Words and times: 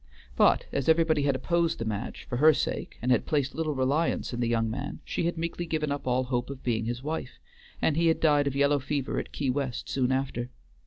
But 0.35 0.65
as 0.71 0.89
everybody 0.89 1.21
had 1.21 1.35
opposed 1.35 1.77
the 1.77 1.85
match, 1.85 2.25
for 2.27 2.37
her 2.37 2.55
sake, 2.55 2.97
and 3.03 3.11
had 3.11 3.27
placed 3.27 3.53
little 3.53 3.75
reliance 3.75 4.33
in 4.33 4.39
the 4.39 4.47
young 4.47 4.67
man, 4.67 4.99
she 5.05 5.25
had 5.25 5.37
meekly 5.37 5.67
given 5.67 5.91
up 5.91 6.07
all 6.07 6.23
hope 6.23 6.49
of 6.49 6.63
being 6.63 6.85
his 6.85 7.03
wife, 7.03 7.37
and 7.83 7.95
he 7.95 8.07
had 8.07 8.19
died 8.19 8.47
of 8.47 8.55
yellow 8.55 8.79
fever 8.79 9.19
at 9.19 9.31
Key 9.31 9.51
West 9.51 9.89
soon 9.89 10.11
after. 10.11 10.49